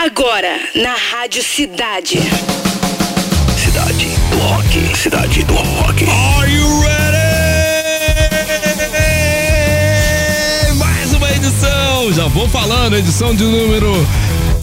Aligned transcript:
Agora, 0.00 0.60
na 0.76 0.94
Rádio 0.94 1.42
Cidade. 1.42 2.20
Cidade 3.56 4.06
do 4.30 4.38
Rock. 4.38 4.96
Cidade 4.96 5.42
do 5.42 5.54
Rock. 5.54 6.04
Are 6.04 6.48
you 6.48 6.80
ready? 6.82 7.18
Mais 10.78 11.12
uma 11.12 11.28
edição. 11.32 12.12
Já 12.12 12.28
vou 12.28 12.48
falando, 12.48 12.96
edição 12.96 13.34
de 13.34 13.42
número 13.42 13.92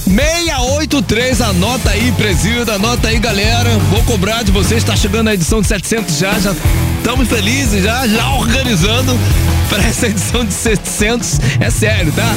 683, 0.06 1.42
anota 1.42 1.90
aí, 1.90 2.14
presida, 2.14 2.76
anota 2.76 3.10
aí, 3.10 3.20
galera. 3.20 3.72
Vou 3.92 4.02
cobrar 4.04 4.42
de 4.42 4.54
vocês, 4.54 4.78
está 4.84 4.96
chegando 4.96 5.28
a 5.28 5.34
edição 5.34 5.60
de 5.60 5.68
700 5.68 6.18
já, 6.18 6.40
já 6.40 6.56
estamos 6.98 7.28
felizes 7.28 7.84
já, 7.84 8.08
já 8.08 8.30
organizando 8.36 9.20
para 9.68 9.84
essa 9.84 10.08
edição 10.08 10.46
de 10.46 10.54
700. 10.54 11.42
É 11.60 11.70
sério, 11.70 12.14
tá? 12.14 12.34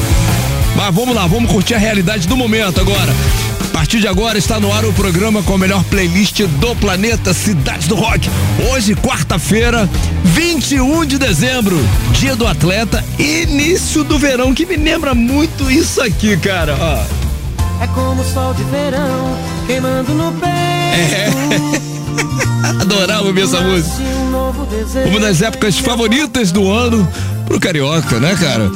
Mas 0.76 0.94
vamos 0.94 1.14
lá, 1.14 1.26
vamos 1.26 1.50
curtir 1.50 1.74
a 1.74 1.78
realidade 1.78 2.26
do 2.26 2.36
momento 2.36 2.80
agora. 2.80 3.12
A 3.60 3.70
partir 3.72 4.00
de 4.00 4.08
agora 4.08 4.38
está 4.38 4.58
no 4.58 4.72
ar 4.72 4.84
o 4.84 4.92
programa 4.92 5.42
com 5.42 5.54
a 5.54 5.58
melhor 5.58 5.84
playlist 5.84 6.40
do 6.42 6.74
planeta 6.76 7.32
Cidade 7.32 7.88
do 7.88 7.94
Rock. 7.94 8.28
Hoje, 8.70 8.94
quarta-feira, 8.94 9.88
21 10.24 11.04
de 11.04 11.18
dezembro, 11.18 11.78
dia 12.12 12.34
do 12.34 12.46
atleta, 12.46 13.04
início 13.18 14.02
do 14.02 14.18
verão, 14.18 14.52
que 14.52 14.66
me 14.66 14.76
lembra 14.76 15.14
muito 15.14 15.70
isso 15.70 16.00
aqui, 16.02 16.36
cara. 16.36 16.76
Ó. 16.80 17.28
É 17.82 17.86
como 17.88 18.20
o 18.20 18.24
sol 18.24 18.52
de 18.54 18.64
verão 18.64 19.36
queimando 19.66 20.12
no 20.12 20.32
peito. 20.32 20.48
É. 21.14 21.28
Adorava 22.82 23.26
ouvir 23.26 23.42
essa 23.42 23.60
música. 23.60 23.96
Uma 25.08 25.20
das 25.20 25.40
épocas 25.40 25.78
favoritas 25.78 26.50
do 26.50 26.70
ano 26.70 27.06
pro 27.46 27.60
carioca, 27.60 28.18
né, 28.18 28.36
cara? 28.40 28.70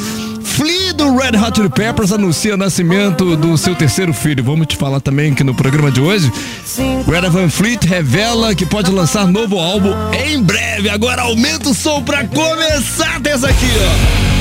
Flea 0.63 0.93
do 0.93 1.17
Red 1.17 1.37
Hot 1.37 1.57
Chili 1.57 1.69
Peppers 1.69 2.13
anuncia 2.13 2.55
o 2.55 2.57
nascimento 2.57 3.37
do 3.37 3.59
seu 3.59 3.75
terceiro 3.75 4.15
filho. 4.15 4.45
Vamos 4.45 4.69
te 4.69 4.77
falar 4.77 5.01
também 5.01 5.35
que 5.35 5.43
no 5.43 5.53
programa 5.53 5.91
de 5.91 6.01
hoje, 6.01 6.33
Greta 7.05 7.29
Van 7.29 7.51
Fleet 7.51 7.85
revela 7.85 8.55
que 8.55 8.65
pode 8.65 8.89
lançar 8.89 9.27
novo 9.27 9.59
álbum 9.59 9.93
em 10.13 10.41
breve. 10.41 10.89
Agora 10.89 11.23
aumenta 11.23 11.71
o 11.71 11.75
som 11.75 12.01
pra 12.05 12.25
começar 12.29 13.19
dessa 13.19 13.49
aqui, 13.49 13.67
ó. 14.29 14.32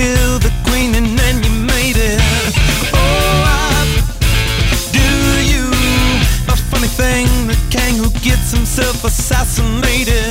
Kill 0.00 0.38
the 0.38 0.52
queen 0.66 0.94
and 0.94 1.18
then 1.18 1.34
you 1.44 1.52
made 1.74 1.98
it. 2.12 2.20
Oh, 2.94 3.36
I 3.44 3.84
do 4.96 5.08
you 5.52 5.64
a 6.54 6.56
funny 6.70 6.90
thing, 7.00 7.26
the 7.52 7.58
king 7.76 7.94
who 8.02 8.08
gets 8.28 8.50
himself 8.50 9.04
assassinated. 9.04 10.29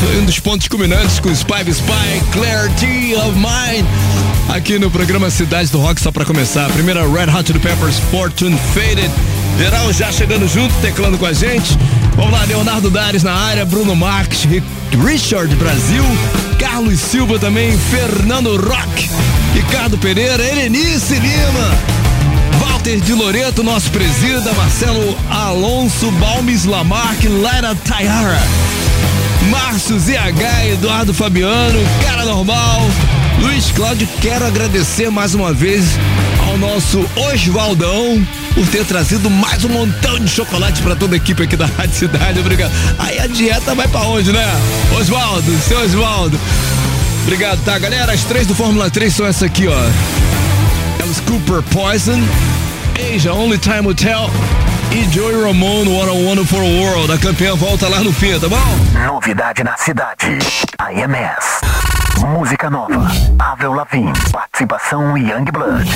Foi 0.00 0.20
um 0.20 0.24
dos 0.24 0.38
pontos 0.38 0.68
culminantes 0.68 1.18
com 1.18 1.30
Spy 1.30 1.70
Spy, 1.70 2.22
Clarity 2.32 3.14
of 3.16 3.34
Mind. 3.36 3.84
Aqui 4.48 4.78
no 4.78 4.90
programa 4.90 5.28
Cidade 5.28 5.70
do 5.70 5.78
Rock, 5.78 6.00
só 6.00 6.12
pra 6.12 6.24
começar. 6.24 6.66
A 6.66 6.70
primeira 6.70 7.00
Red 7.00 7.36
Hot 7.36 7.46
Chili 7.46 7.58
Peppers, 7.58 7.98
Fortune 8.10 8.56
Faded. 8.72 9.10
Geral 9.58 9.92
já 9.92 10.12
chegando 10.12 10.46
junto, 10.46 10.72
teclando 10.80 11.18
com 11.18 11.26
a 11.26 11.32
gente. 11.32 11.76
Vamos 12.14 12.32
lá, 12.32 12.44
Leonardo 12.44 12.90
Dares 12.90 13.22
na 13.22 13.32
área, 13.32 13.64
Bruno 13.64 13.96
Marques, 13.96 14.46
Richard 15.04 15.54
Brasil, 15.56 16.04
Carlos 16.58 17.00
Silva 17.00 17.38
também, 17.38 17.76
Fernando 17.76 18.56
Rock, 18.56 19.10
Ricardo 19.52 19.98
Pereira, 19.98 20.42
Helenice 20.44 21.14
Lima. 21.14 21.98
Walter 22.60 23.00
de 23.00 23.12
Loreto, 23.14 23.62
nosso 23.62 23.90
presida, 23.90 24.52
Marcelo 24.54 25.16
Alonso, 25.30 26.10
Balmes 26.12 26.64
Lamarck, 26.64 27.24
Lara 27.28 27.74
Tayara, 27.74 28.40
Márcio 29.46 29.98
ZH, 29.98 30.72
Eduardo 30.72 31.14
Fabiano, 31.14 31.78
Cara 32.04 32.24
Normal, 32.24 32.82
Luiz 33.40 33.70
Cláudio, 33.70 34.06
quero 34.20 34.44
agradecer 34.46 35.10
mais 35.10 35.34
uma 35.34 35.52
vez 35.52 35.84
ao 36.46 36.58
nosso 36.58 37.04
Oswaldão 37.32 38.26
por 38.54 38.66
ter 38.66 38.84
trazido 38.84 39.30
mais 39.30 39.64
um 39.64 39.68
montão 39.68 40.18
de 40.18 40.28
chocolate 40.28 40.82
para 40.82 40.96
toda 40.96 41.14
a 41.14 41.16
equipe 41.16 41.42
aqui 41.44 41.56
da 41.56 41.66
Rádio 41.78 41.94
Cidade. 41.94 42.40
Obrigado. 42.40 42.72
Aí 42.98 43.18
a 43.18 43.26
dieta 43.26 43.74
vai 43.74 43.88
para 43.88 44.02
onde, 44.02 44.32
né? 44.32 44.44
Oswaldo, 44.98 45.56
seu 45.60 45.80
Oswaldo. 45.80 46.38
Obrigado, 47.22 47.62
tá, 47.64 47.78
galera? 47.78 48.12
As 48.12 48.24
três 48.24 48.46
do 48.46 48.54
Fórmula 48.54 48.90
3 48.90 49.14
são 49.14 49.26
essa 49.26 49.46
aqui, 49.46 49.66
ó. 49.68 51.02
Alice 51.02 51.22
Cooper 51.22 51.62
Poison, 51.62 52.20
Asia 53.14 53.32
Only 53.32 53.58
Time 53.58 53.94
Tell 53.94 54.30
e 54.92 55.04
Joey 55.12 55.42
Ramone 55.42 55.88
What 55.90 56.08
a 56.08 56.12
Wonderful 56.12 56.60
World. 56.60 57.12
A 57.12 57.18
campeã 57.18 57.54
volta 57.54 57.88
lá 57.88 58.00
no 58.00 58.12
fim, 58.12 58.38
tá 58.38 58.48
bom? 58.48 58.56
Novidade 59.06 59.62
na 59.62 59.76
cidade. 59.76 60.38
IMS. 60.90 61.60
Música 62.26 62.70
nova. 62.70 63.06
Avril 63.38 63.74
Lavigne. 63.74 64.12
Participação 64.32 65.16
Young 65.16 65.44
Blood. 65.52 65.88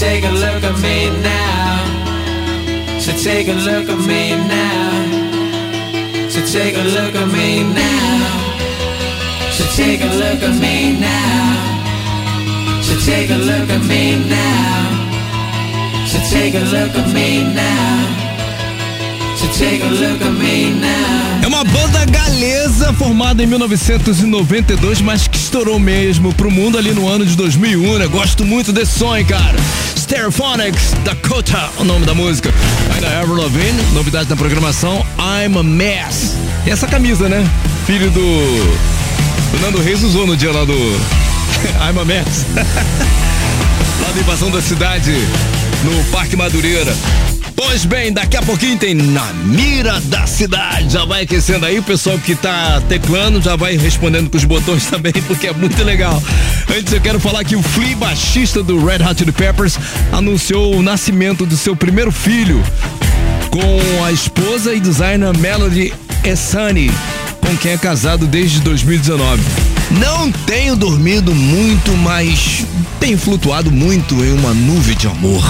Take 0.00 0.24
a 0.24 0.30
look 0.30 0.64
at 0.64 0.78
me 0.80 1.10
now. 1.20 1.84
So 2.98 3.12
take 3.12 3.48
a 3.48 3.52
look 3.52 3.86
at 3.86 3.98
me 4.08 4.34
now. 4.48 5.04
So 6.30 6.40
take 6.50 6.74
a 6.74 6.82
look 6.82 7.14
at 7.14 7.28
me 7.28 7.64
now. 7.64 8.26
So 9.52 9.64
take 9.76 10.00
a 10.00 10.06
look 10.06 10.42
at 10.42 10.54
me 10.62 10.92
now. 11.04 11.54
So 12.82 12.96
take 13.04 13.30
a 13.30 13.36
look 13.36 13.70
at 13.70 13.82
me 13.88 14.16
now. 14.24 15.10
So 16.06 16.18
take 16.28 16.54
a 16.54 16.64
look 16.64 16.96
at 16.96 17.08
me 20.32 20.70
now. 20.80 21.40
É 21.42 21.46
uma 21.46 21.64
banda 21.64 22.06
galesa 22.06 22.94
formada 22.94 23.42
em 23.42 23.46
1992, 23.46 25.02
mas 25.02 25.28
que 25.28 25.36
estourou 25.36 25.78
mesmo 25.78 26.32
pro 26.34 26.50
mundo 26.50 26.78
ali 26.78 26.92
no 26.92 27.06
ano 27.06 27.26
de 27.26 27.36
2001, 27.36 27.98
né? 27.98 28.06
Gosto 28.06 28.46
muito 28.46 28.72
desse 28.72 28.98
som, 28.98 29.14
hein, 29.14 29.26
cara. 29.26 29.58
Stereophonics, 30.10 30.92
Dakota, 31.04 31.70
o 31.78 31.84
nome 31.84 32.04
da 32.04 32.12
música. 32.12 32.52
Ainda 32.92 33.20
Avril 33.20 33.36
Lavigne, 33.36 33.80
novidade 33.92 34.28
da 34.28 34.34
programação, 34.34 35.06
I'm 35.16 35.56
a 35.56 35.62
Mess. 35.62 36.34
E 36.66 36.70
essa 36.70 36.88
camisa, 36.88 37.28
né? 37.28 37.48
Filho 37.86 38.10
do, 38.10 38.20
do 38.20 39.60
Nando 39.60 39.80
Reis 39.80 40.02
usou 40.02 40.26
no 40.26 40.36
dia 40.36 40.50
lá 40.50 40.64
do 40.64 40.72
I'm 41.78 41.96
a 42.00 42.04
Mess. 42.04 42.44
lá 44.02 44.12
da 44.12 44.20
invasão 44.20 44.50
da 44.50 44.60
cidade, 44.60 45.12
no 45.84 46.04
Parque 46.10 46.34
Madureira. 46.34 46.92
Pois 47.62 47.84
bem, 47.84 48.10
daqui 48.10 48.38
a 48.38 48.42
pouquinho 48.42 48.78
tem 48.78 48.94
Na 48.94 49.34
Mira 49.34 50.00
da 50.00 50.26
Cidade. 50.26 50.94
Já 50.94 51.04
vai 51.04 51.24
aquecendo 51.24 51.66
aí, 51.66 51.78
o 51.78 51.82
pessoal 51.82 52.18
que 52.18 52.34
tá 52.34 52.82
teclando 52.88 53.38
já 53.42 53.54
vai 53.54 53.76
respondendo 53.76 54.30
com 54.30 54.38
os 54.38 54.44
botões 54.44 54.86
também, 54.88 55.12
porque 55.26 55.48
é 55.48 55.52
muito 55.52 55.84
legal. 55.84 56.22
Antes 56.74 56.90
eu 56.90 57.02
quero 57.02 57.20
falar 57.20 57.44
que 57.44 57.54
o 57.54 57.62
Flea, 57.62 57.94
baixista 57.94 58.62
do 58.62 58.82
Red 58.82 59.04
Hot 59.04 59.18
Chili 59.18 59.30
Peppers, 59.30 59.78
anunciou 60.10 60.74
o 60.74 60.82
nascimento 60.82 61.44
do 61.44 61.54
seu 61.54 61.76
primeiro 61.76 62.10
filho 62.10 62.64
com 63.50 64.04
a 64.04 64.10
esposa 64.10 64.72
e 64.72 64.80
designer 64.80 65.36
Melody 65.36 65.92
Essani, 66.24 66.90
com 67.42 67.54
quem 67.58 67.72
é 67.72 67.76
casado 67.76 68.26
desde 68.26 68.60
2019. 68.60 69.42
Não 69.90 70.32
tenho 70.32 70.74
dormido 70.74 71.34
muito, 71.34 71.94
mas 71.98 72.64
tenho 72.98 73.18
flutuado 73.18 73.70
muito 73.70 74.14
em 74.24 74.32
uma 74.32 74.54
nuvem 74.54 74.96
de 74.96 75.06
amor. 75.06 75.44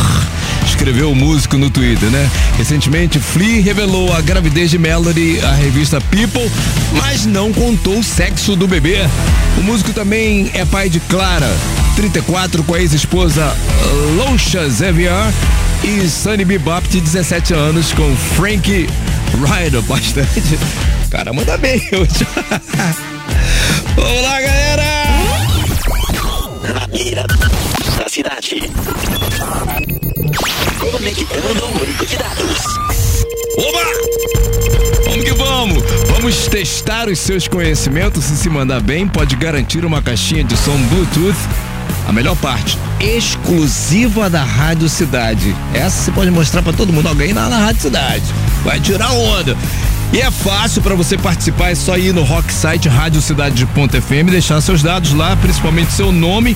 Escreveu 0.81 1.13
o 1.13 1.15
músico 1.15 1.59
no 1.59 1.69
Twitter, 1.69 2.09
né? 2.09 2.27
Recentemente, 2.57 3.21
Flea 3.21 3.63
revelou 3.63 4.15
a 4.15 4.23
gravidez 4.23 4.71
de 4.71 4.79
Melody 4.79 5.39
à 5.45 5.53
revista 5.53 6.01
People, 6.01 6.51
mas 6.93 7.27
não 7.27 7.53
contou 7.53 7.99
o 7.99 8.03
sexo 8.03 8.57
do 8.57 8.67
bebê. 8.67 9.01
O 9.59 9.63
músico 9.63 9.93
também 9.93 10.51
é 10.55 10.65
pai 10.65 10.89
de 10.89 10.99
Clara, 11.01 11.55
34, 11.97 12.65
com 12.65 12.73
a 12.73 12.81
ex-esposa 12.81 13.55
Loucha 14.17 14.71
Xavier 14.71 15.31
e 15.85 16.09
Sunny 16.09 16.47
Bebop, 16.47 16.89
de 16.89 17.03
17 17.03 17.53
anos, 17.53 17.93
com 17.93 18.17
Frank 18.35 18.89
Ryder, 19.35 19.83
bastante. 19.85 20.59
Cara, 21.11 21.31
manda 21.35 21.59
bem 21.59 21.77
hoje. 21.93 22.27
Vamos 23.97 24.23
lá, 24.23 24.41
galera! 24.41 24.50
Testar 36.61 37.09
os 37.09 37.19
seus 37.19 37.49
conhecimentos. 37.49 38.23
Se 38.25 38.37
se 38.37 38.51
mandar 38.51 38.83
bem, 38.83 39.09
pode 39.09 39.35
garantir 39.35 39.83
uma 39.83 40.03
caixinha 40.03 40.45
de 40.45 40.55
som 40.59 40.77
Bluetooth. 40.89 41.35
A 42.07 42.13
melhor 42.13 42.37
parte, 42.37 42.77
exclusiva 43.01 44.29
da 44.29 44.45
Rádio 44.45 44.87
Cidade. 44.87 45.57
Essa 45.73 46.05
você 46.05 46.13
pode 46.13 46.31
mostrar 46.31 46.61
pra 46.61 46.75
todo 46.75 46.93
mundo, 46.93 47.09
alguém 47.09 47.33
lá 47.33 47.49
na 47.49 47.57
Rádio 47.57 47.81
Cidade. 47.81 48.25
Vai 48.63 48.79
tirar 48.79 49.11
onda. 49.11 49.57
E 50.13 50.21
é 50.21 50.31
fácil 50.31 50.83
para 50.83 50.95
você 50.95 51.17
participar, 51.17 51.71
é 51.71 51.75
só 51.75 51.97
ir 51.97 52.13
no 52.13 52.25
rock 52.25 52.53
site 52.53 52.91
radiocidade.fm 52.91 54.13
e 54.13 54.25
deixar 54.25 54.61
seus 54.61 54.83
dados 54.83 55.15
lá, 55.15 55.37
principalmente 55.37 55.93
seu 55.93 56.13
nome 56.13 56.55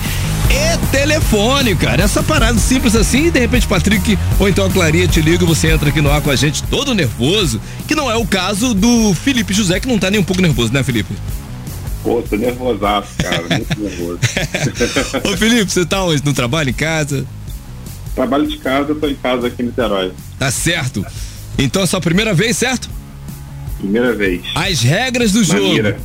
e 0.49 0.77
telefone, 0.91 1.75
cara. 1.75 2.03
Essa 2.03 2.21
parada 2.23 2.57
simples 2.59 2.95
assim, 2.95 3.29
de 3.29 3.39
repente 3.39 3.67
Patrick 3.67 4.17
ou 4.39 4.47
então 4.47 4.65
a 4.65 4.69
Clarinha 4.69 5.07
te 5.07 5.21
liga 5.21 5.45
você 5.45 5.71
entra 5.71 5.89
aqui 5.89 6.01
no 6.01 6.11
ar 6.11 6.21
com 6.21 6.29
a 6.29 6.35
gente 6.35 6.63
todo 6.63 6.93
nervoso, 6.93 7.61
que 7.87 7.95
não 7.95 8.09
é 8.09 8.15
o 8.15 8.25
caso 8.25 8.73
do 8.73 9.13
Felipe 9.13 9.53
José, 9.53 9.79
que 9.79 9.87
não 9.87 9.97
tá 9.97 10.09
nem 10.09 10.19
um 10.19 10.23
pouco 10.23 10.41
nervoso, 10.41 10.73
né, 10.73 10.83
Felipe? 10.83 11.13
Pô, 12.03 12.21
tô 12.21 12.35
nervosaço, 12.35 13.09
cara, 13.17 13.43
muito 13.49 13.79
nervoso. 13.81 14.19
Ô 15.23 15.37
Felipe, 15.37 15.71
você 15.71 15.85
tá 15.85 16.03
onde? 16.03 16.23
No 16.23 16.33
trabalho, 16.33 16.69
em 16.69 16.73
casa? 16.73 17.25
Trabalho 18.13 18.47
de 18.47 18.57
casa, 18.57 18.93
tô 18.95 19.07
em 19.07 19.15
casa 19.15 19.47
aqui 19.47 19.61
em 19.61 19.65
Niterói. 19.65 20.11
Tá 20.37 20.51
certo. 20.51 21.05
Então 21.57 21.81
é 21.81 21.85
sua 21.85 21.99
primeira 21.99 22.33
vez, 22.33 22.57
certo? 22.57 22.89
Primeira 23.79 24.13
vez. 24.13 24.41
As 24.55 24.81
regras 24.81 25.31
do 25.31 25.43
jogo. 25.43 25.95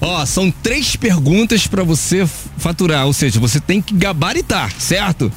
Ó, 0.00 0.24
são 0.26 0.50
três 0.50 0.94
perguntas 0.96 1.66
pra 1.66 1.82
você 1.82 2.26
faturar, 2.56 3.06
ou 3.06 3.12
seja, 3.12 3.40
você 3.40 3.58
tem 3.58 3.82
que 3.82 3.92
gabaritar, 3.94 4.72
certo? 4.78 5.30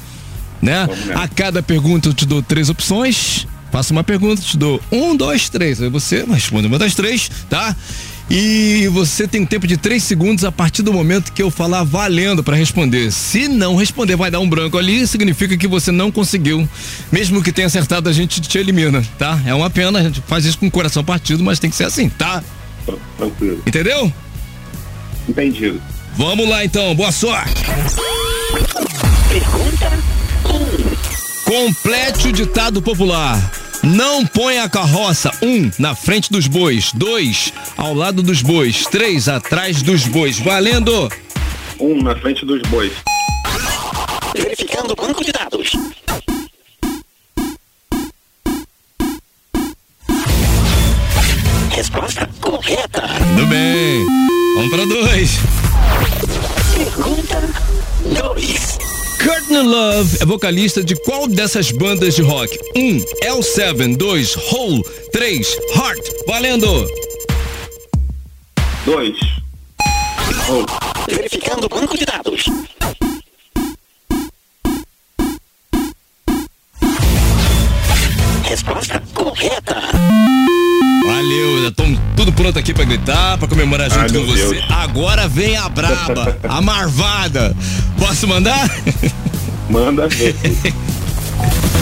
Né? 0.60 0.88
A 1.14 1.26
cada 1.26 1.62
pergunta 1.62 2.08
eu 2.08 2.14
te 2.14 2.24
dou 2.24 2.40
três 2.42 2.68
opções. 2.68 3.46
Faço 3.72 3.92
uma 3.92 4.04
pergunta, 4.04 4.40
te 4.42 4.56
dou 4.56 4.80
um, 4.92 5.16
dois, 5.16 5.48
três. 5.48 5.80
Aí 5.80 5.88
você 5.88 6.24
responde 6.24 6.66
uma 6.68 6.78
das 6.78 6.94
três, 6.94 7.30
tá? 7.48 7.74
E 8.30 8.86
você 8.92 9.26
tem 9.26 9.40
um 9.40 9.46
tempo 9.46 9.66
de 9.66 9.76
três 9.76 10.02
segundos 10.04 10.44
a 10.44 10.52
partir 10.52 10.82
do 10.82 10.92
momento 10.92 11.32
que 11.32 11.42
eu 11.42 11.50
falar 11.50 11.82
valendo 11.82 12.44
pra 12.44 12.54
responder. 12.54 13.10
Se 13.10 13.48
não 13.48 13.74
responder, 13.74 14.14
vai 14.14 14.30
dar 14.30 14.40
um 14.40 14.48
branco 14.48 14.78
ali, 14.78 15.06
significa 15.06 15.56
que 15.56 15.66
você 15.66 15.90
não 15.90 16.12
conseguiu. 16.12 16.68
Mesmo 17.10 17.42
que 17.42 17.50
tenha 17.50 17.66
acertado, 17.66 18.08
a 18.08 18.12
gente 18.12 18.40
te 18.40 18.58
elimina, 18.58 19.02
tá? 19.18 19.40
É 19.44 19.54
uma 19.54 19.68
pena, 19.70 19.98
a 19.98 20.02
gente 20.02 20.22
faz 20.28 20.44
isso 20.44 20.58
com 20.58 20.66
o 20.66 20.70
coração 20.70 21.02
partido, 21.02 21.42
mas 21.42 21.58
tem 21.58 21.68
que 21.70 21.74
ser 21.76 21.84
assim, 21.84 22.08
tá? 22.10 22.44
Tran- 22.86 22.96
Tranquilo. 23.18 23.62
Entendeu? 23.66 24.12
Entendido. 25.28 25.80
Vamos 26.16 26.48
lá 26.48 26.64
então, 26.64 26.94
boa 26.94 27.12
sorte. 27.12 27.62
Pergunta 29.28 29.90
Complete 31.44 32.28
o 32.28 32.32
ditado 32.32 32.80
popular. 32.80 33.38
Não 33.82 34.24
põe 34.24 34.58
a 34.58 34.68
carroça, 34.68 35.30
um, 35.42 35.70
na 35.78 35.94
frente 35.94 36.30
dos 36.32 36.46
bois, 36.46 36.92
dois, 36.94 37.52
ao 37.76 37.92
lado 37.92 38.22
dos 38.22 38.40
bois, 38.40 38.84
três, 38.86 39.28
atrás 39.28 39.82
dos 39.82 40.06
bois. 40.06 40.38
Valendo! 40.38 41.10
Um 41.80 42.00
na 42.00 42.14
frente 42.16 42.46
dos 42.46 42.62
bois. 42.62 42.92
verificando 44.34 44.92
o 44.92 44.96
banco 44.96 45.24
de 45.24 45.32
dados. 45.32 45.72
Resposta 51.70 52.30
correta. 52.40 53.02
Tudo 53.34 53.46
bem. 53.46 54.31
Vamos 54.54 54.70
para 54.70 54.84
dois. 54.86 55.38
Pergunta 56.74 57.40
2. 58.34 58.78
Courtney 59.24 59.62
Love 59.62 60.18
é 60.20 60.26
vocalista 60.26 60.84
de 60.84 60.94
qual 60.96 61.26
dessas 61.26 61.70
bandas 61.70 62.14
de 62.16 62.22
rock? 62.22 62.58
Um, 62.76 62.98
L7, 63.24 63.96
dois, 63.96 64.36
Hole, 64.36 64.82
três, 65.12 65.56
Heart. 65.74 66.02
Valendo! 66.26 66.86
Dois. 68.84 69.16
Oh, 70.50 71.10
Verificando 71.10 71.64
o 71.64 71.68
banco 71.68 71.96
de 71.96 72.04
dados. 72.04 72.44
Pronto 82.42 82.58
aqui 82.58 82.74
pra 82.74 82.84
gritar, 82.84 83.38
pra 83.38 83.46
comemorar 83.46 83.88
junto 83.88 84.00
Ai, 84.00 84.08
com 84.08 84.26
você. 84.26 84.54
Deus. 84.54 84.64
Agora 84.68 85.28
vem 85.28 85.56
a 85.56 85.68
braba, 85.68 86.36
a 86.42 86.60
marvada. 86.60 87.54
Posso 87.96 88.26
mandar? 88.26 88.68
manda 89.70 90.08
ver. 90.08 90.34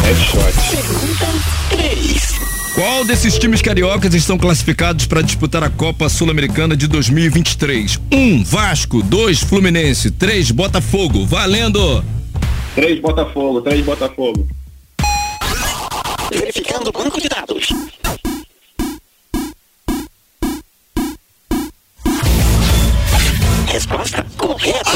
Headshot. 0.04 0.52
Pergunta 0.70 1.26
3. 1.70 2.40
Qual 2.74 3.04
desses 3.06 3.38
times 3.38 3.62
cariocas 3.62 4.12
estão 4.12 4.36
classificados 4.36 5.06
para 5.06 5.22
disputar 5.22 5.64
a 5.64 5.70
Copa 5.70 6.10
Sul-Americana 6.10 6.76
de 6.76 6.86
2023? 6.86 7.98
1. 8.12 8.16
Um, 8.16 8.44
Vasco. 8.44 9.02
2. 9.02 9.40
Fluminense. 9.40 10.10
3. 10.10 10.50
Botafogo. 10.50 11.24
Valendo! 11.24 12.04
Três 12.74 13.00
Botafogo, 13.00 13.62
três 13.62 13.84
Botafogo. 13.84 14.46
Verificando 16.30 16.88
o 16.88 16.92
banco 16.92 17.20
de 17.20 17.28
dados. 17.28 17.68
Correta. 24.62 24.90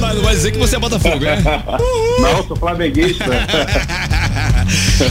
Mas 0.00 0.14
não 0.14 0.22
vai 0.22 0.34
dizer 0.34 0.52
que 0.52 0.58
você 0.58 0.76
é 0.76 0.78
Botafogo, 0.78 1.24
é? 1.24 1.36
Não, 2.20 2.46
sou 2.46 2.56
flamenguista. 2.56 3.24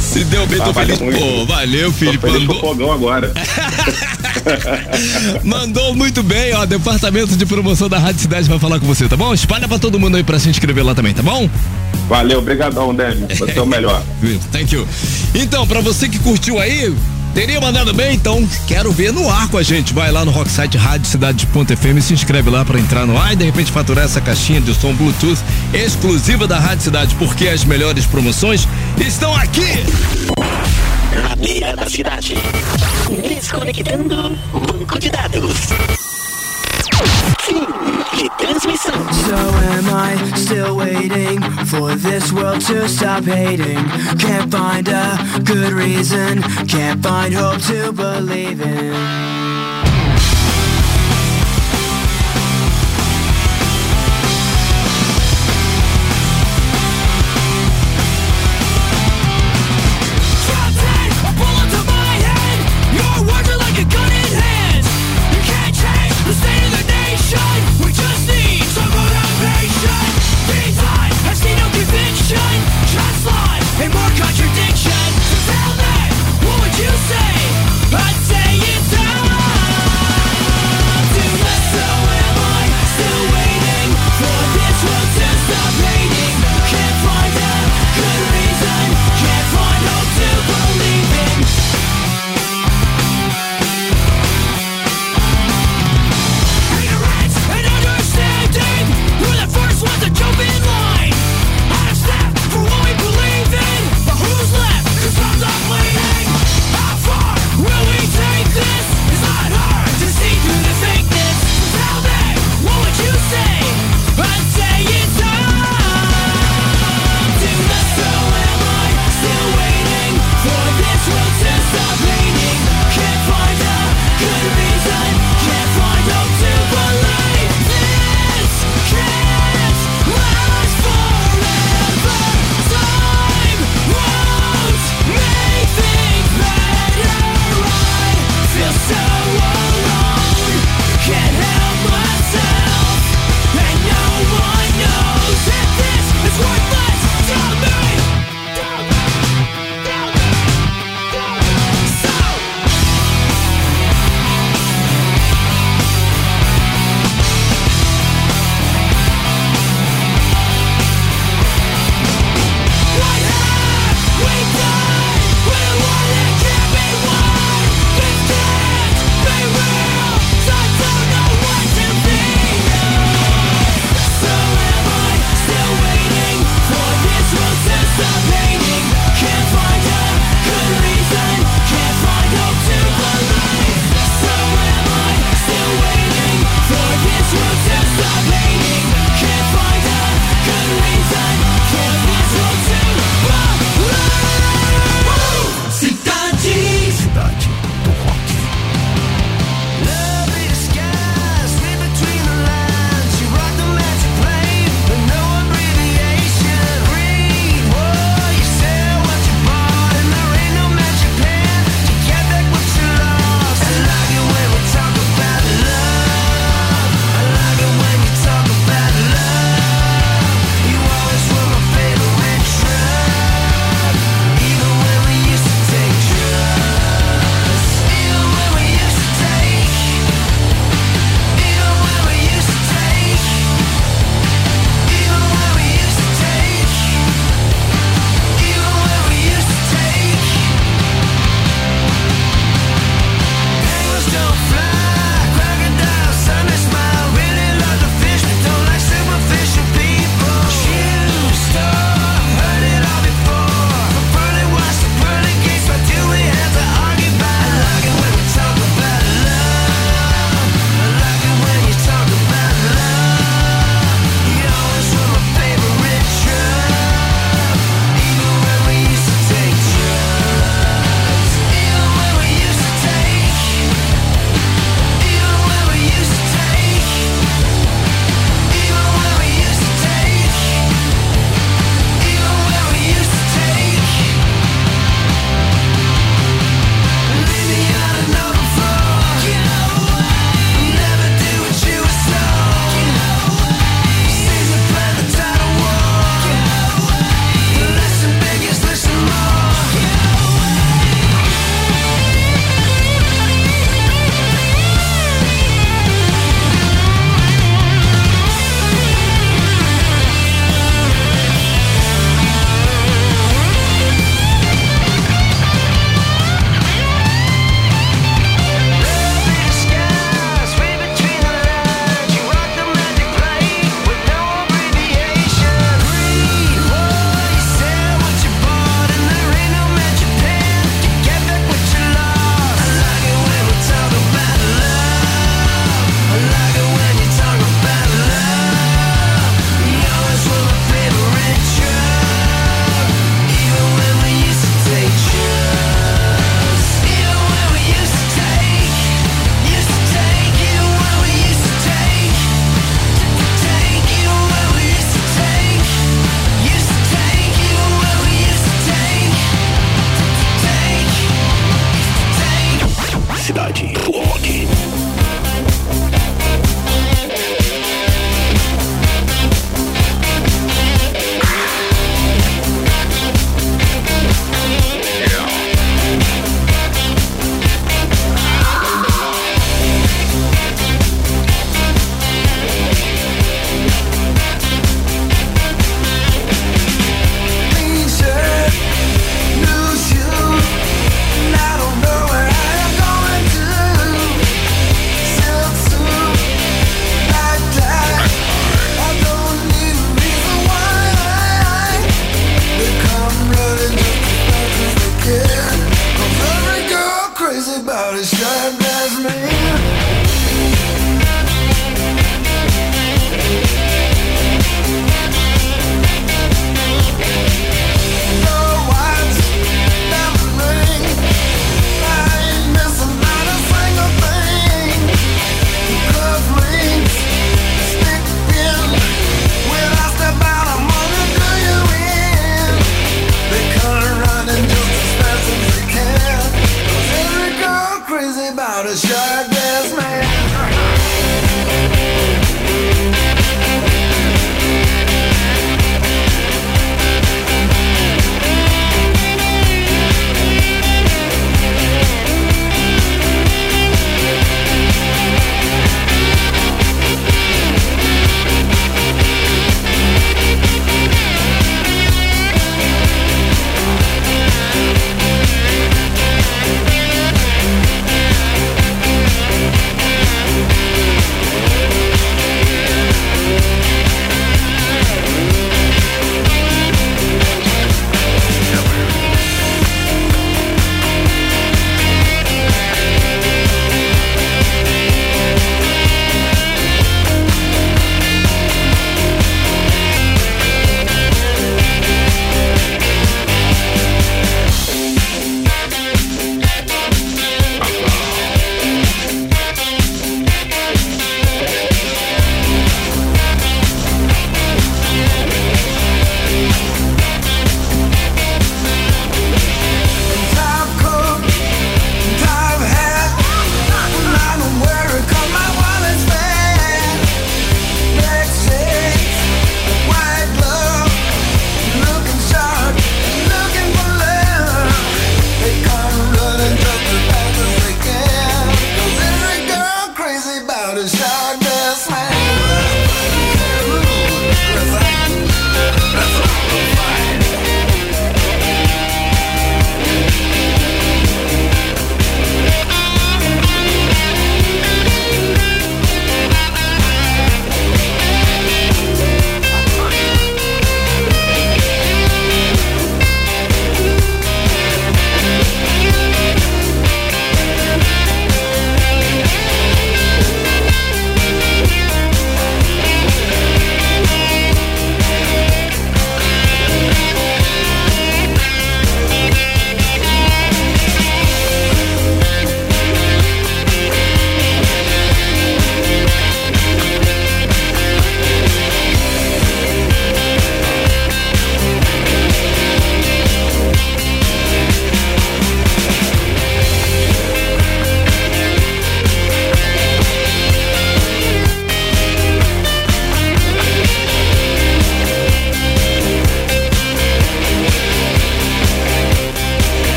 Se 0.00 0.24
deu 0.24 0.46
bem, 0.46 0.58
tô 0.58 0.70
Ah, 0.70 0.72
valeu 0.72 0.96
feliz. 0.96 1.00
muito. 1.18 1.18
Pô, 1.36 1.46
valeu, 1.46 1.86
Tô 1.92 1.98
Felipe. 1.98 2.26
Mandou, 2.30 2.60
fogão 2.60 2.92
agora. 2.92 3.32
Mandou 5.44 5.94
muito 5.94 6.22
bem, 6.22 6.54
ó. 6.54 6.64
Departamento 6.64 7.36
de 7.36 7.44
promoção 7.46 7.88
da 7.88 7.98
Rádio 7.98 8.20
Cidade 8.22 8.48
vai 8.48 8.58
falar 8.58 8.78
com 8.80 8.86
você, 8.86 9.08
tá 9.08 9.16
bom? 9.16 9.32
Espalha 9.34 9.66
pra 9.68 9.78
todo 9.78 9.98
mundo 9.98 10.16
aí 10.16 10.22
pra 10.22 10.38
se 10.38 10.48
inscrever 10.48 10.84
lá 10.84 10.94
também, 10.94 11.12
tá 11.12 11.22
bom? 11.22 11.48
Valeu, 12.08 12.38
obrigadão, 12.38 12.94
Débio. 12.94 13.26
Você 13.36 13.58
é 13.58 13.62
o 13.62 13.66
melhor. 13.66 14.02
Thank 14.52 14.74
you. 14.74 14.86
Então, 15.34 15.66
pra 15.66 15.80
você 15.80 16.08
que 16.08 16.18
curtiu 16.18 16.58
aí, 16.58 16.94
teria 17.34 17.60
mandado 17.60 17.92
bem? 17.92 18.14
Então, 18.14 18.46
quero 18.66 18.92
ver 18.92 19.12
no 19.12 19.28
ar 19.28 19.48
com 19.48 19.58
a 19.58 19.62
gente. 19.62 19.92
Vai 19.92 20.10
lá 20.10 20.24
no 20.24 20.30
Rocksite 20.30 20.76
Rádio 20.76 21.06
Cidade.fm 21.06 21.98
e 21.98 22.02
se 22.02 22.14
inscreve 22.14 22.50
lá 22.50 22.64
pra 22.64 22.78
entrar 22.78 23.06
no 23.06 23.16
ar 23.18 23.32
e 23.32 23.36
de 23.36 23.44
repente 23.44 23.72
faturar 23.72 24.04
essa 24.04 24.20
caixinha 24.20 24.60
de 24.60 24.74
som 24.74 24.94
Bluetooth 24.94 25.40
exclusiva 25.72 26.46
da 26.46 26.58
Rádio 26.58 26.84
Cidade, 26.84 27.14
porque 27.16 27.48
as 27.48 27.64
melhores 27.64 28.06
promoções 28.06 28.68
estão 28.98 29.34
aqui. 29.34 29.84
Na 31.22 31.36
beira 31.36 31.74
da 31.76 31.88
cidade. 31.88 32.34
Desconectando 33.28 34.38
banco 34.52 34.98
de 34.98 35.10
dados. 35.10 35.72
So 39.26 39.36
am 39.36 39.88
I 39.88 40.32
still 40.36 40.76
waiting 40.76 41.40
for 41.66 41.94
this 41.94 42.32
world 42.32 42.60
to 42.62 42.88
stop 42.88 43.24
hating? 43.24 43.84
Can't 44.18 44.50
find 44.50 44.88
a 44.88 45.18
good 45.44 45.72
reason, 45.72 46.42
can't 46.66 47.02
find 47.02 47.32
hope 47.32 47.62
to 47.62 47.92
believe 47.92 48.60
in. 48.60 49.51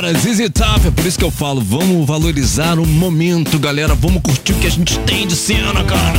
Cara? 0.00 0.12
Top, 0.50 0.86
é 0.86 0.90
por 0.90 1.04
isso 1.04 1.18
que 1.18 1.24
eu 1.24 1.30
falo, 1.30 1.60
vamos 1.60 2.06
valorizar 2.06 2.78
o 2.78 2.86
momento, 2.86 3.58
galera. 3.58 3.94
Vamos 3.94 4.22
curtir 4.22 4.52
o 4.52 4.56
que 4.56 4.66
a 4.66 4.70
gente 4.70 4.98
tem 5.00 5.26
de 5.26 5.36
cena, 5.36 5.84
cara. 5.84 6.18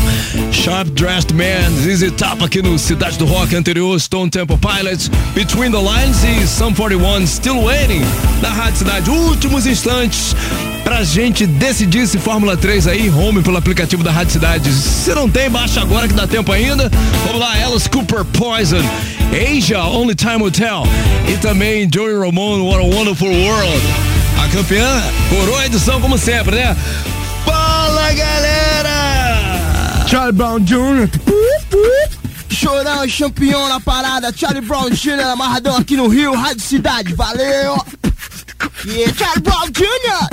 Sharp 0.52 0.90
Dressed 0.90 1.34
Man, 1.34 1.70
ZZ 1.82 2.12
Top 2.12 2.44
aqui 2.44 2.62
no 2.62 2.78
Cidade 2.78 3.18
do 3.18 3.26
Rock 3.26 3.56
anterior, 3.56 4.00
Stone 4.00 4.30
Temple 4.30 4.58
Pilots, 4.58 5.10
Between 5.34 5.72
the 5.72 5.78
Lines 5.78 6.24
e 6.24 6.48
Sum 6.48 6.74
41, 6.74 7.26
Still 7.26 7.64
Waiting, 7.64 8.02
na 8.42 8.50
Rádio 8.50 8.78
Cidade. 8.78 9.10
Últimos 9.10 9.66
instantes 9.66 10.36
pra 10.84 11.04
gente 11.04 11.46
decidir 11.46 12.08
se 12.08 12.18
Fórmula 12.18 12.56
3 12.58 12.88
aí, 12.88 13.10
home 13.10 13.42
pelo 13.42 13.58
aplicativo 13.58 14.04
da 14.04 14.12
Rádio 14.12 14.34
Cidade. 14.34 14.72
Se 14.72 15.14
não 15.16 15.30
tem, 15.30 15.50
baixa 15.50 15.82
agora 15.82 16.08
que 16.08 16.14
dá 16.14 16.28
tempo 16.28 16.52
ainda. 16.52 16.92
Vamos 17.26 17.40
lá, 17.40 17.54
Alice 17.54 17.90
Cooper 17.90 18.26
Poison, 18.26 18.84
Asia, 19.34 19.80
Only 19.80 20.14
Time 20.14 20.42
Will 20.44 20.52
Tell 20.52 20.84
e 21.28 21.38
também 21.38 21.90
Joey 21.92 22.14
Ramone, 22.14 22.64
What 22.64 22.80
a 22.80 22.86
Wonderful 22.86 23.30
World. 23.30 23.82
A 24.44 24.48
campeã 24.50 25.02
coroa 25.30 25.62
a 25.62 25.66
edição 25.66 26.02
como 26.02 26.18
sempre, 26.18 26.56
né? 26.56 26.76
Fala, 27.46 28.14
galera! 28.14 30.06
Charlie 30.08 30.34
Brown 30.34 30.60
Jr. 30.60 31.10
Chorão, 32.50 33.08
campeão 33.18 33.70
na 33.70 33.80
parada. 33.80 34.34
Charlie 34.36 34.62
Brown 34.62 34.90
Jr. 34.90 35.22
amarradão 35.32 35.78
aqui 35.78 35.96
no 35.96 36.08
Rio, 36.08 36.34
Rádio 36.34 36.62
Cidade. 36.62 37.14
Valeu! 37.14 37.78
Yeah, 38.86 39.14
Charlie 39.14 39.42
Brown 39.42 39.70
Jr. 39.72 40.28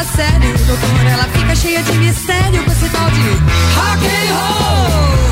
a 0.00 0.04
sério. 0.04 0.56
Doutor, 0.66 1.06
ela 1.06 1.24
fica 1.24 1.54
cheia 1.54 1.82
de 1.82 1.92
mistério 1.98 2.64
com 2.64 2.72
esse 2.72 2.88
tal 2.88 3.10
de 3.10 3.20
rock 3.76 4.06
and 4.06 4.34
roll. 4.34 5.29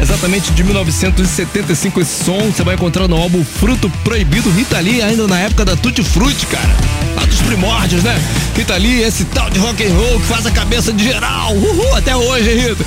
Exatamente 0.00 0.52
de 0.52 0.64
1975 0.64 2.00
esse 2.00 2.24
som 2.24 2.38
você 2.38 2.62
vai 2.62 2.74
encontrar 2.74 3.06
no 3.08 3.16
álbum 3.16 3.44
Fruto 3.44 3.90
Proibido 4.02 4.50
Rita 4.50 4.78
Lee 4.80 5.02
ainda 5.02 5.26
na 5.26 5.38
época 5.38 5.64
da 5.64 5.76
Tutti 5.76 6.02
Frutti, 6.02 6.46
cara. 6.46 6.70
Lá 7.16 7.24
dos 7.24 7.40
primórdios, 7.40 8.02
né? 8.02 8.20
Rita 8.56 8.76
Lee, 8.76 9.02
esse 9.02 9.24
tal 9.26 9.50
de 9.50 9.58
rock 9.58 9.84
and 9.84 9.94
roll 9.94 10.20
que 10.20 10.26
faz 10.26 10.46
a 10.46 10.50
cabeça 10.50 10.92
de 10.92 11.04
geral. 11.04 11.54
Uhul, 11.54 11.94
até 11.96 12.16
hoje, 12.16 12.54
Rita? 12.54 12.84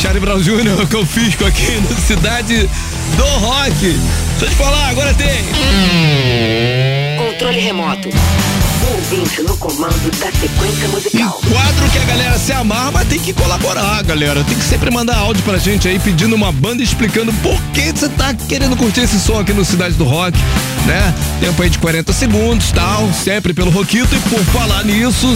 Charlie 0.00 0.20
Brown 0.20 0.40
Jr. 0.40 0.86
que 0.88 0.96
eu 0.96 1.04
fiz 1.04 1.34
aqui 1.42 1.80
na 1.88 1.96
cidade 1.96 2.68
do 3.16 3.24
rock. 3.24 3.74
Deixa 3.80 4.44
eu 4.44 4.48
te 4.48 4.54
falar, 4.56 4.88
agora 4.88 5.12
tem. 5.14 6.99
Controle 7.40 7.60
remoto. 7.60 8.10
Ouvinte 8.92 9.40
no 9.40 9.56
comando 9.56 10.10
da 10.18 10.30
sequência 10.30 10.88
musical. 10.88 11.40
quadro 11.50 11.90
que 11.90 11.96
a 11.96 12.04
galera 12.04 12.38
se 12.38 12.52
amarra, 12.52 12.90
mas 12.90 13.08
tem 13.08 13.18
que 13.18 13.32
colaborar, 13.32 14.02
galera. 14.02 14.44
Tem 14.44 14.58
que 14.58 14.62
sempre 14.62 14.90
mandar 14.90 15.16
áudio 15.16 15.42
pra 15.42 15.56
gente 15.56 15.88
aí 15.88 15.98
pedindo 15.98 16.36
uma 16.36 16.52
banda 16.52 16.82
explicando 16.82 17.32
por 17.42 17.58
que 17.72 17.92
você 17.92 18.10
tá 18.10 18.34
querendo 18.34 18.76
curtir 18.76 19.00
esse 19.00 19.18
som 19.18 19.40
aqui 19.40 19.54
no 19.54 19.64
Cidade 19.64 19.94
do 19.94 20.04
Rock, 20.04 20.38
né? 20.84 21.14
Tempo 21.40 21.62
aí 21.62 21.70
de 21.70 21.78
40 21.78 22.12
segundos, 22.12 22.72
tal, 22.72 23.10
sempre 23.14 23.54
pelo 23.54 23.70
Roquito. 23.70 24.14
E 24.14 24.18
por 24.28 24.44
falar 24.52 24.84
nisso, 24.84 25.26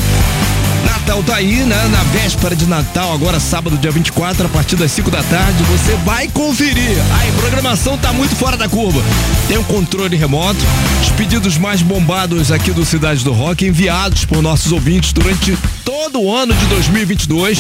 Natal 0.95 1.24
tá 1.24 1.36
aí, 1.36 1.64
né? 1.64 1.88
Na 1.88 2.05
véspera 2.05 2.55
de 2.55 2.66
Natal, 2.66 3.12
agora 3.12 3.40
sábado, 3.40 3.76
dia 3.76 3.90
24, 3.90 4.47
a 4.47 4.49
partir 4.49 4.76
das 4.76 4.92
5 4.92 5.11
da 5.11 5.24
tarde, 5.24 5.61
você 5.64 5.97
vai 6.05 6.28
conferir. 6.28 6.97
Aí, 7.18 7.32
programação 7.32 7.99
tá 7.99 8.12
muito 8.12 8.36
fora 8.36 8.57
da 8.57 8.68
curva. 8.68 9.03
Tem 9.49 9.59
um 9.59 9.64
controle 9.64 10.16
remoto, 10.16 10.64
os 11.03 11.09
pedidos 11.11 11.59
mais 11.59 11.82
bombados 11.82 12.53
aqui 12.53 12.70
do 12.70 12.84
Cidade 12.84 13.24
do 13.24 13.32
Rock, 13.32 13.66
enviados 13.66 14.24
por 14.24 14.40
nossos 14.40 14.70
ouvintes 14.70 15.12
durante 15.12 15.59
todo 15.84 16.20
o 16.22 16.32
ano 16.32 16.55
de 16.55 16.66
2022. 16.66 17.59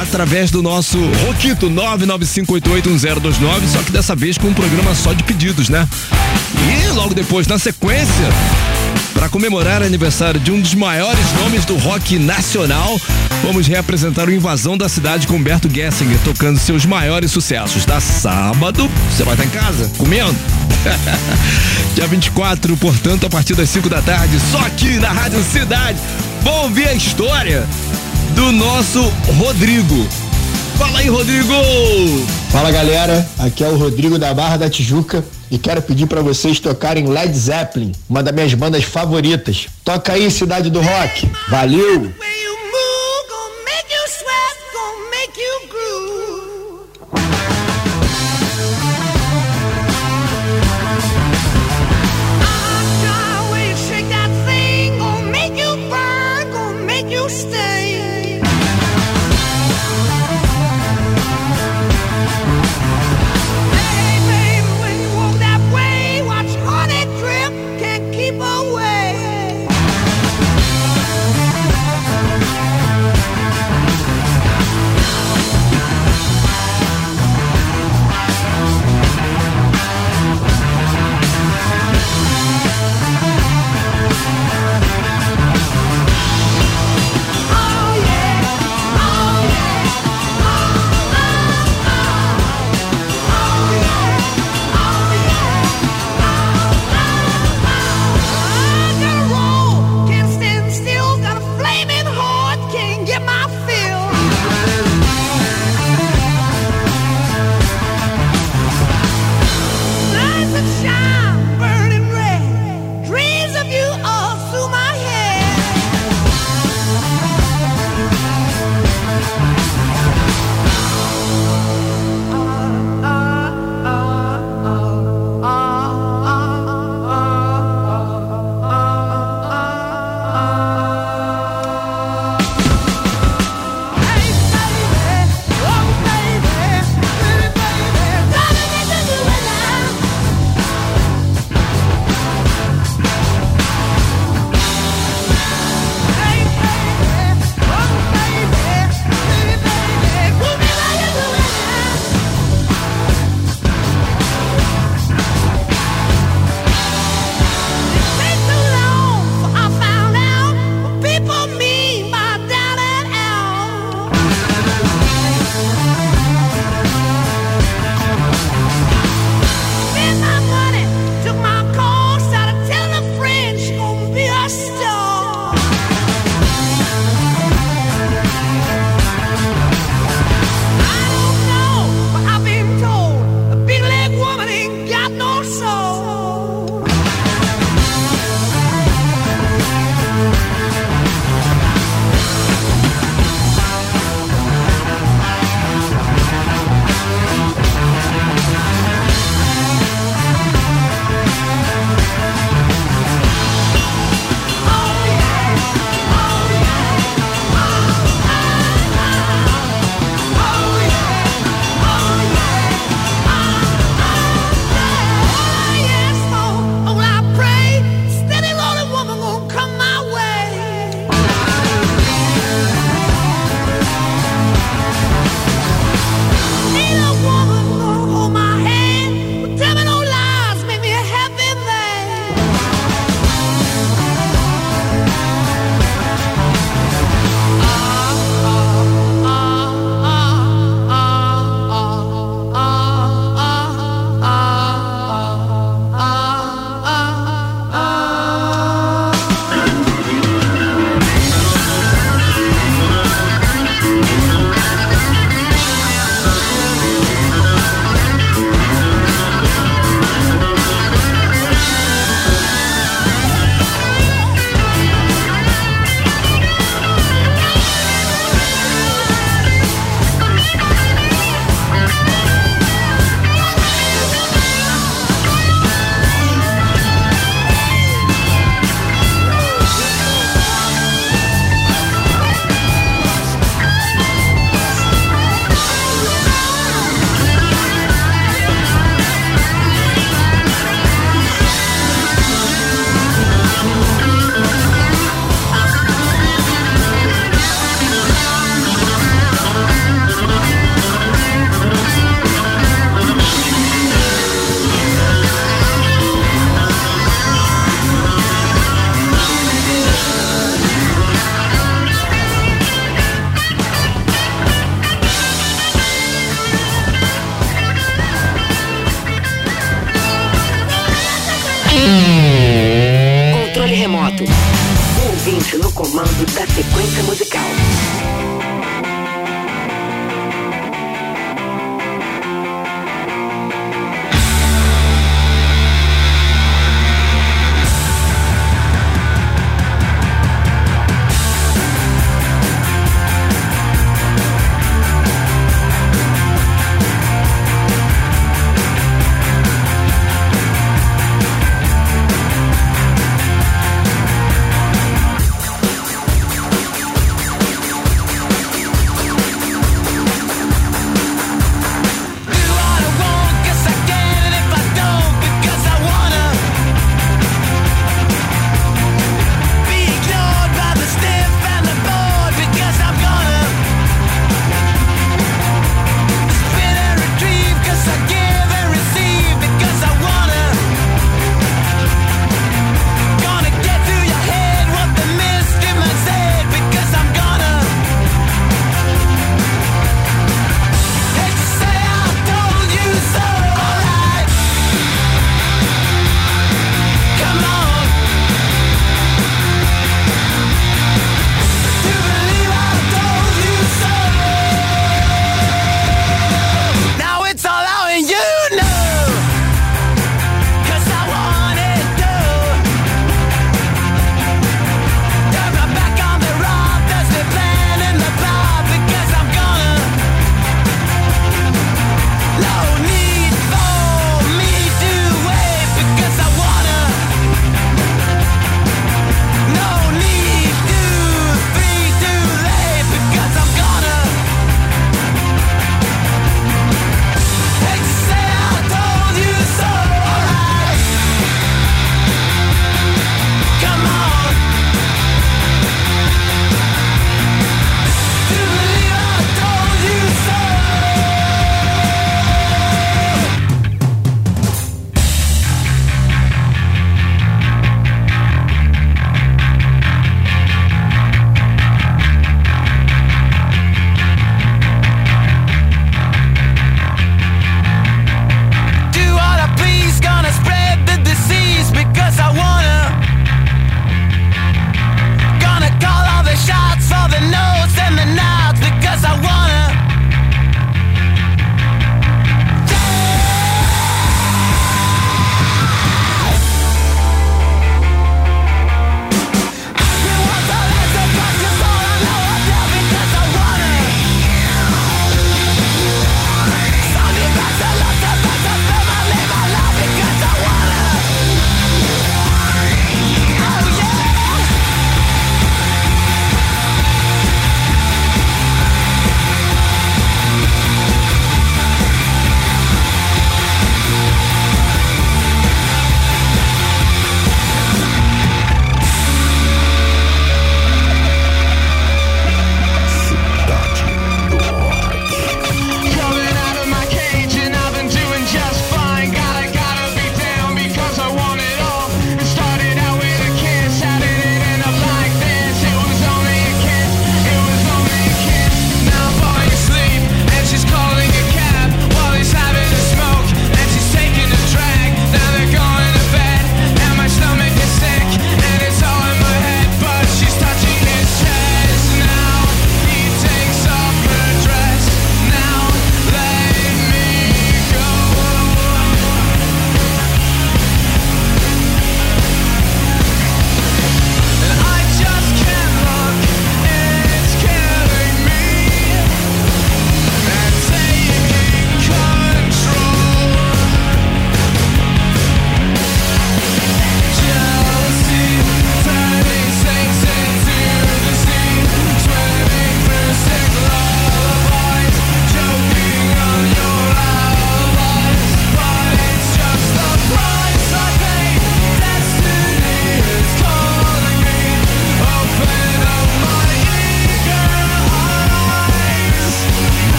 Através 0.00 0.50
do 0.50 0.62
nosso 0.62 0.98
Roquito 1.26 1.70
995881029, 1.70 3.66
só 3.72 3.82
que 3.82 3.92
dessa 3.92 4.14
vez 4.14 4.36
com 4.36 4.48
um 4.48 4.54
programa 4.54 4.94
só 4.94 5.14
de 5.14 5.24
pedidos, 5.24 5.70
né? 5.70 5.88
E 6.54 6.92
logo 6.92 7.14
depois, 7.14 7.46
na 7.46 7.58
sequência, 7.58 8.28
para 9.22 9.28
comemorar 9.28 9.82
o 9.82 9.84
aniversário 9.84 10.40
de 10.40 10.50
um 10.50 10.60
dos 10.60 10.74
maiores 10.74 11.32
nomes 11.34 11.64
do 11.64 11.76
rock 11.76 12.18
nacional, 12.18 13.00
vamos 13.44 13.68
reapresentar 13.68 14.28
o 14.28 14.32
Invasão 14.32 14.76
da 14.76 14.88
Cidade 14.88 15.28
com 15.28 15.36
Humberto 15.36 15.72
Gessinger, 15.72 16.18
tocando 16.24 16.58
seus 16.58 16.84
maiores 16.84 17.30
sucessos. 17.30 17.84
Tá 17.84 18.00
sábado, 18.00 18.90
você 19.08 19.22
vai 19.22 19.34
estar 19.34 19.46
em 19.46 19.50
casa, 19.50 19.88
comendo? 19.96 20.34
Dia 21.94 22.08
24, 22.08 22.76
portanto, 22.76 23.24
a 23.24 23.30
partir 23.30 23.54
das 23.54 23.70
5 23.70 23.88
da 23.88 24.02
tarde, 24.02 24.40
só 24.50 24.58
aqui 24.58 24.98
na 24.98 25.12
Rádio 25.12 25.40
Cidade. 25.44 26.00
Vamos 26.42 26.62
ouvir 26.62 26.88
a 26.88 26.94
história 26.94 27.64
do 28.34 28.50
nosso 28.50 29.02
Rodrigo. 29.38 30.31
Fala 30.82 30.98
aí, 30.98 31.08
Rodrigo! 31.08 31.54
Fala 32.50 32.72
galera, 32.72 33.24
aqui 33.38 33.62
é 33.62 33.68
o 33.68 33.76
Rodrigo 33.76 34.18
da 34.18 34.34
Barra 34.34 34.56
da 34.56 34.68
Tijuca 34.68 35.24
e 35.48 35.56
quero 35.56 35.80
pedir 35.80 36.08
pra 36.08 36.22
vocês 36.22 36.58
tocarem 36.58 37.06
Led 37.06 37.32
Zeppelin, 37.32 37.92
uma 38.10 38.20
das 38.20 38.34
minhas 38.34 38.52
bandas 38.54 38.82
favoritas. 38.82 39.68
Toca 39.84 40.14
aí, 40.14 40.28
Cidade 40.28 40.70
do 40.70 40.80
Rock. 40.80 41.30
Valeu! 41.48 42.12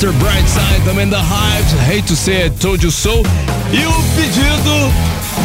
Mr. 0.00 0.12
Brightside, 0.12 0.82
também 0.82 1.06
da 1.06 1.18
Hives, 1.18 1.74
Hate 1.86 2.02
to 2.04 2.16
Say 2.16 2.46
I 2.46 2.50
Told 2.50 2.82
You 2.82 2.90
So. 2.90 3.22
E 3.70 3.84
o 3.84 4.02
pedido 4.16 4.90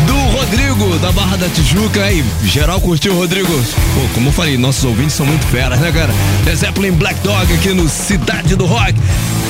do 0.08 0.38
Rodrigo, 0.38 0.98
da 1.00 1.12
Barra 1.12 1.36
da 1.36 1.50
Tijuca. 1.50 2.02
Aí, 2.02 2.24
geral 2.42 2.80
curtiu, 2.80 3.14
Rodrigo? 3.14 3.52
Pô, 3.52 4.02
como 4.14 4.30
eu 4.30 4.32
falei, 4.32 4.58
nossos 4.58 4.86
ouvintes 4.86 5.14
são 5.14 5.26
muito 5.26 5.46
feras, 5.48 5.78
né, 5.82 5.92
cara? 5.92 6.14
The 6.46 6.56
Zeppelin 6.56 6.94
Black 6.94 7.20
Dog 7.20 7.54
aqui 7.54 7.74
no 7.74 7.90
Cidade 7.90 8.56
do 8.56 8.66
Rock. 8.66 8.94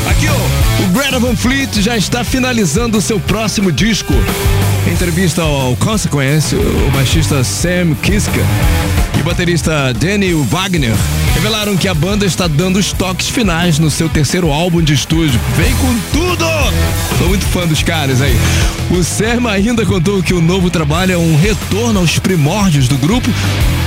Aqui, 0.09 0.25
ó, 0.27 0.83
o 0.85 0.87
Greta 0.87 1.19
Van 1.19 1.35
Fleet 1.35 1.83
já 1.83 1.95
está 1.95 2.23
finalizando 2.23 2.97
o 2.97 3.01
seu 3.01 3.19
próximo 3.19 3.71
disco. 3.71 4.11
Entrevista 4.91 5.43
ao 5.43 5.75
Consequence, 5.75 6.55
o 6.55 6.91
baixista 6.91 7.43
Sam 7.43 7.93
Kiska 8.01 8.41
baterista 9.25 9.91
Danny 9.91 10.33
Wagner 10.33 10.93
revelaram 11.33 11.75
que 11.75 11.87
a 11.87 11.95
banda 11.95 12.27
está 12.27 12.47
dando 12.47 12.77
os 12.77 12.91
toques 12.91 13.27
finais 13.27 13.79
no 13.79 13.89
seu 13.89 14.07
terceiro 14.07 14.51
álbum 14.51 14.83
de 14.83 14.93
estúdio. 14.93 15.39
Vem 15.57 15.75
com 15.77 15.97
tudo! 16.13 16.45
Sou 17.17 17.29
muito 17.29 17.43
fã 17.47 17.65
dos 17.65 17.81
caras 17.81 18.21
aí. 18.21 18.35
O 18.91 19.03
Sam 19.03 19.49
ainda 19.49 19.83
contou 19.83 20.21
que 20.21 20.33
o 20.33 20.41
novo 20.41 20.69
trabalho 20.69 21.13
é 21.13 21.17
um 21.17 21.35
retorno 21.35 21.99
aos 21.99 22.19
primórdios 22.19 22.87
do 22.87 22.97
grupo 22.99 23.27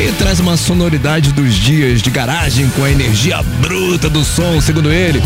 e 0.01 0.11
traz 0.13 0.41
uma 0.41 0.57
sonoridade 0.57 1.33
dos 1.33 1.55
dias 1.55 2.03
de 2.03 2.11
garagem 2.11 2.69
com 2.71 2.83
a 2.83 2.91
energia 2.91 3.41
bruta 3.61 4.11
do 4.11 4.25
som, 4.25 4.61
segundo 4.61 4.91
ele. 4.91 5.23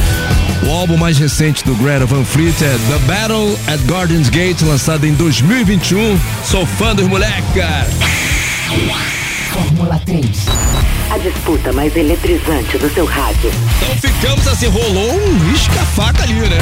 O 0.67 0.71
álbum 0.71 0.99
mais 0.99 1.17
recente 1.17 1.65
do 1.65 1.75
Greta 1.75 2.05
Van 2.05 2.25
Fleet 2.25 2.55
é 2.63 2.77
The 2.91 2.99
Battle 3.07 3.59
at 3.67 3.81
Gardens 3.87 4.29
Gate, 4.29 4.61
lançado 4.61 5.07
em 5.07 5.15
2021. 5.15 6.21
Sou 6.45 6.67
fã 6.67 6.95
dos 6.95 7.09
moleques. 7.09 7.65
Fórmula 9.53 10.01
3. 10.07 10.25
A 11.11 11.19
disputa 11.19 11.73
mais 11.73 11.95
eletrizante 11.95 12.79
do 12.79 12.89
seu 12.93 13.05
rádio. 13.05 13.53
Então 13.83 13.95
ficamos 13.97 14.49
assim, 14.49 14.69
rolou 14.69 15.15
um 15.15 15.39
risca-faca 15.51 16.23
ali, 16.23 16.33
né? 16.35 16.59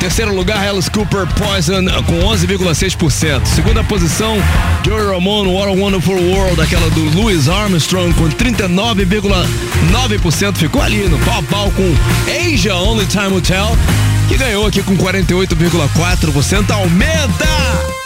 Terceiro 0.00 0.34
lugar, 0.34 0.66
Alice 0.66 0.90
Cooper 0.90 1.28
Poison 1.34 1.84
com 2.06 2.18
11,6%. 2.20 3.46
Segunda 3.46 3.84
posição, 3.84 4.36
Joey 4.82 5.06
Ramone 5.06 5.52
What 5.52 5.68
a 5.68 5.72
Wonderful 5.72 6.16
World, 6.16 6.58
aquela 6.60 6.90
do 6.90 7.04
Louis 7.14 7.48
Armstrong 7.48 8.12
com 8.14 8.28
39,9%. 8.30 10.56
Ficou 10.56 10.82
ali 10.82 11.06
no 11.06 11.18
pau 11.18 11.38
a 11.38 11.42
pau 11.42 11.70
com 11.72 11.94
Asia 12.28 12.74
Only 12.74 13.06
Time 13.06 13.28
Will 13.28 13.42
Tell, 13.42 13.76
que 14.28 14.36
ganhou 14.38 14.66
aqui 14.66 14.82
com 14.82 14.96
48,4%. 14.96 16.70
Aumenta! 16.70 17.99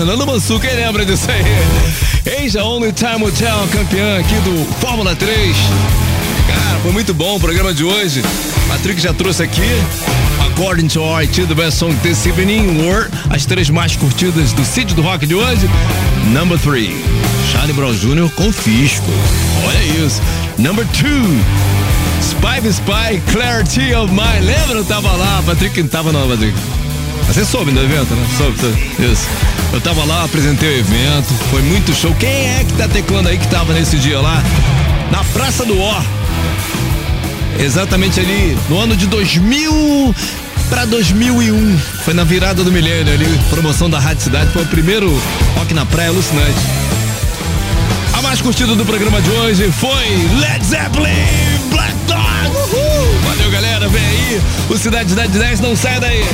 Fernando 0.00 0.26
Mansu, 0.26 0.58
quem 0.58 0.74
lembra 0.74 1.04
disso 1.04 1.26
aí? 1.30 2.42
Asia 2.42 2.64
Only 2.64 2.90
Time 2.90 3.22
Will 3.22 3.32
Tell, 3.32 3.68
campeã 3.70 4.18
aqui 4.18 4.34
do 4.36 4.64
Fórmula 4.80 5.14
3. 5.14 5.54
Cara, 6.48 6.80
foi 6.80 6.90
muito 6.90 7.12
bom 7.12 7.36
o 7.36 7.38
programa 7.38 7.74
de 7.74 7.84
hoje. 7.84 8.22
Patrick 8.66 8.98
já 8.98 9.12
trouxe 9.12 9.42
aqui 9.42 9.60
According 10.46 10.88
to 10.88 11.00
RT, 11.02 11.46
the 11.48 11.54
best 11.54 11.76
song 11.76 11.94
this 11.96 12.24
evening 12.24 12.78
were 12.78 13.10
as 13.28 13.44
três 13.44 13.68
mais 13.68 13.94
curtidas 13.94 14.54
do 14.54 14.64
sítio 14.64 14.96
do 14.96 15.02
rock 15.02 15.26
de 15.26 15.34
hoje. 15.34 15.68
Number 16.32 16.58
3, 16.58 16.88
Charlie 17.52 17.74
Brown 17.74 17.92
Jr. 17.92 18.34
com 18.34 18.50
Fisco. 18.50 19.04
Olha 19.66 20.06
isso. 20.06 20.22
Number 20.56 20.86
2, 20.86 21.12
Spy 22.22 22.66
Spy, 22.70 23.20
Clarity 23.30 23.94
of 23.94 24.10
Mind. 24.10 24.46
Lembra? 24.46 24.78
Eu 24.78 24.84
tava 24.86 25.12
lá, 25.12 25.42
Patrick 25.44 25.82
não 25.82 25.90
tava 25.90 26.10
não, 26.10 26.26
Patrick. 26.26 26.56
Você 27.26 27.44
soube 27.44 27.70
do 27.70 27.80
evento, 27.80 28.14
né? 28.14 28.26
Soube, 28.38 28.58
soube. 28.58 29.12
Isso. 29.12 29.59
Eu 29.72 29.80
tava 29.80 30.04
lá, 30.04 30.24
apresentei 30.24 30.68
o 30.68 30.78
evento, 30.78 31.32
foi 31.50 31.62
muito 31.62 31.94
show. 31.94 32.14
Quem 32.14 32.28
é 32.28 32.64
que 32.64 32.72
tá 32.74 32.88
teclando 32.88 33.28
aí 33.28 33.38
que 33.38 33.46
tava 33.48 33.72
nesse 33.72 33.98
dia 33.98 34.20
lá? 34.20 34.42
Na 35.10 35.22
Praça 35.24 35.64
do 35.64 35.78
Ó. 35.78 36.02
Exatamente 37.58 38.18
ali 38.18 38.58
no 38.68 38.78
ano 38.78 38.96
de 38.96 39.06
2000 39.06 40.14
para 40.68 40.84
2001. 40.86 41.78
Foi 42.04 42.14
na 42.14 42.24
virada 42.24 42.64
do 42.64 42.72
milênio 42.72 43.12
ali, 43.12 43.40
promoção 43.48 43.88
da 43.88 43.98
Rádio 43.98 44.24
Cidade. 44.24 44.52
Foi 44.52 44.62
o 44.62 44.66
primeiro 44.66 45.10
rock 45.56 45.72
na 45.72 45.86
praia 45.86 46.08
alucinante. 46.08 46.58
A 48.12 48.22
mais 48.22 48.40
curtida 48.40 48.74
do 48.74 48.84
programa 48.84 49.20
de 49.20 49.30
hoje 49.30 49.70
foi 49.72 50.06
Led 50.40 50.64
Zeppelin 50.64 51.60
Black 51.70 51.94
Dog. 52.06 52.20
Uhul. 52.56 53.20
Valeu, 53.24 53.50
galera. 53.50 53.88
Vem 53.88 54.04
aí. 54.04 54.40
O 54.68 54.76
Cidade 54.76 55.10
Cidade 55.10 55.38
10 55.38 55.60
não 55.60 55.76
sai 55.76 56.00
daí. 56.00 56.24